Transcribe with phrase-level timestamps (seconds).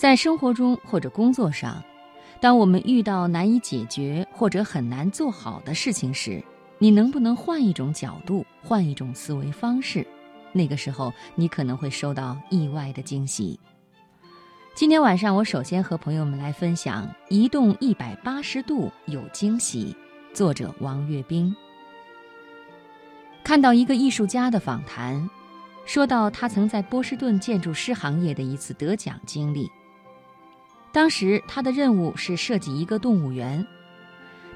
[0.00, 1.84] 在生活中或者工作上，
[2.40, 6.42] 当我们遇到难以解决或者很难做好的事情时，
[6.78, 10.06] 你能不能换一种角度，换一种思维方式？
[10.54, 13.60] 那个时候，你可能会收到意外的惊喜。
[14.74, 19.94] 今天晚上，我首先和朋友们来分享《移动一百八十度有惊喜》，
[20.34, 21.54] 作者王跃冰。
[23.44, 25.28] 看到一个艺术家的访谈，
[25.84, 29.70] 说到他曾在波士顿建筑师行业的一次得奖经历。
[30.92, 33.64] 当时他的任务是设计一个动物园，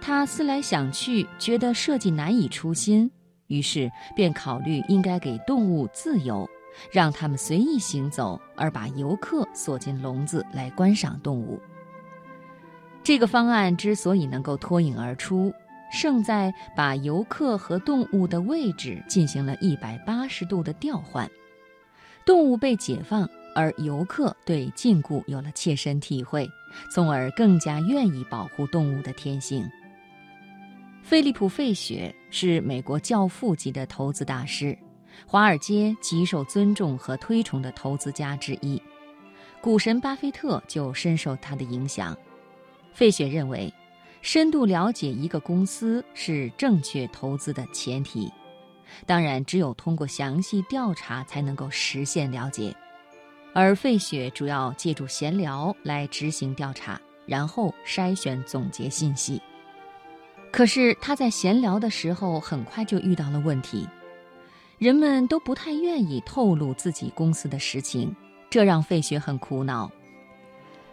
[0.00, 3.10] 他思来想去，觉得设计难以出新，
[3.48, 6.48] 于是便考虑应该给动物自由，
[6.90, 11.60] 让它们随意行走，而把游客锁进笼子来观赏动物。
[13.02, 15.52] 这个方案之所以能够脱颖而出，
[15.92, 21.30] 胜在把游客和动物的位置进行了一百八十度的调换，
[22.24, 23.28] 动物被解放。
[23.54, 26.48] 而游客对禁锢有了切身体会，
[26.92, 29.68] 从而更加愿意保护动物的天性。
[31.02, 34.76] 菲利普·费雪是美国教父级的投资大师，
[35.26, 38.80] 华尔街极受尊重和推崇的投资家之一。
[39.60, 42.16] 股神巴菲特就深受他的影响。
[42.92, 43.72] 费雪认为，
[44.20, 48.30] 深度了解一个公司是正确投资的前提。
[49.06, 52.74] 当然，只有通过详细调查才能够实现了解。
[53.54, 59.40] 而费雪主要借助闲聊来执行调查，然后筛选总结信息。
[60.50, 63.88] 可是他在闲聊的时候，很快就遇到了问题，
[64.78, 68.14] 人们都不太愿意透露自己公司的实情，
[68.50, 69.90] 这让费雪很苦恼。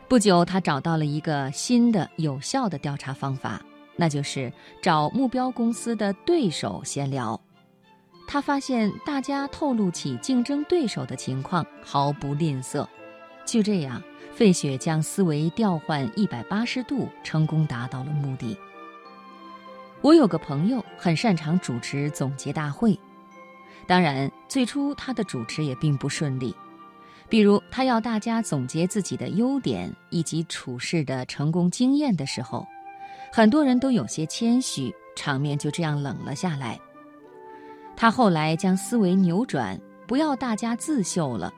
[0.08, 3.62] 不久，他找到了一个新的有效的调查方法，
[3.96, 7.40] 那就是找目标公司的对手闲聊。
[8.32, 12.88] 他发现大家透露起竞争对手的情况毫不吝啬，
[13.44, 14.00] 就这样，
[14.32, 18.56] 费雪将思维调换一百八十度，成功达到了目的。
[20.02, 22.96] 我有个朋友很擅长主持总结大会，
[23.88, 26.56] 当然，最初他的主持也并不顺利。
[27.28, 32.68] 比如，他要大家总结自己的优点以及处事的成功经验的时候，
[33.34, 36.80] 很多人都有些谦虚，场面就这样冷了下来。
[38.00, 39.78] 他后来将思维扭转，
[40.08, 41.54] 不要大家自秀了，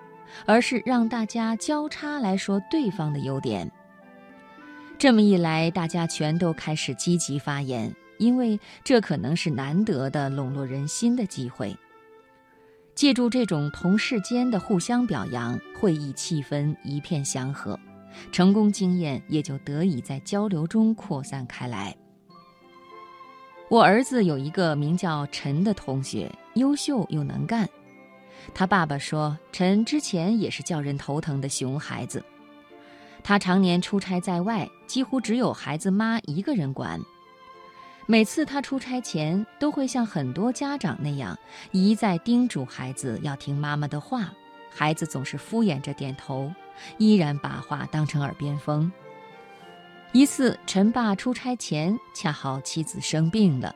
[0.47, 3.72] 而是让大家交叉来说对方的优点。
[4.97, 11.78] 这么一来，大家全都开始积极发言，因为这可能是难得的笼络人心的机会。
[12.96, 17.80] 借助这种同事间的互相表扬，会议气氛一片祥和，
[18.31, 21.96] 成功经验也就得以在交流中扩散开来。
[23.71, 27.69] 我儿子有一个名叫陈的同学，优秀又能干。
[28.53, 32.21] 他爸爸说，陈之前也是叫人头疼的熊孩子。
[33.23, 36.99] 他常年出差在外，几乎只有孩子妈一个人管。
[38.07, 41.39] 每次他出差前，都会像很多家长那样，
[41.71, 44.33] 一再叮嘱孩子要听妈妈的话。
[44.69, 46.51] 孩子总是敷衍着点头，
[46.97, 48.91] 依然把话当成耳边风。
[50.13, 53.73] 一次，陈爸出差前恰好妻子生病了，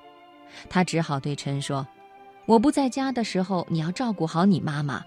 [0.70, 1.88] 他只好对陈说
[2.46, 5.02] ：“我不在家的时候，你要照顾好你妈妈。”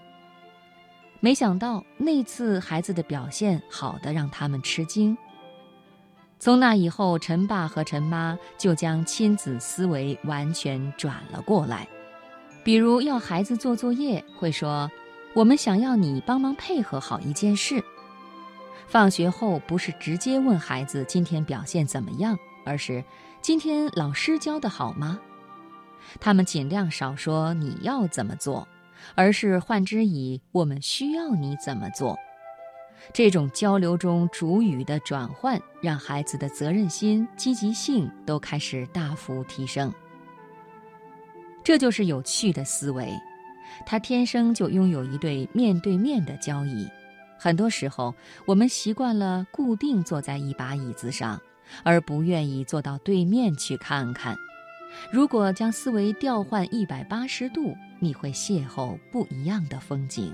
[1.21, 5.15] 没想到那次孩子的表现好的让他们吃惊。
[6.39, 11.87] 从那以后，陈爸和陈妈就将亲子思维完全转了过来。
[12.63, 14.89] 比如要孩子做作业，会说
[15.35, 17.83] ：“我们想要你帮忙配合好一件事。”
[18.89, 22.35] 放学后不是直接问孩子今天表现怎么样，
[22.65, 23.03] 而是
[23.39, 25.19] 今天老师教的好吗？
[26.19, 28.67] 他们尽量少说你要怎么做，
[29.13, 32.17] 而是换之以我们需要你怎么做。
[33.13, 39.93] 这种交流中主语的转换，让孩子的责任心、积极性都开始大幅提升。
[41.63, 43.13] 这就是有趣的思维，
[43.85, 46.89] 他天生就拥有一对面对面的交易。
[47.39, 48.13] 很多时候，
[48.45, 51.41] 我们习惯了固定坐在一把椅子上，
[51.83, 54.35] 而不愿意坐到对面去看看。
[55.11, 60.33] 如果将思维调换一百八十度，你会邂逅不一样的风景。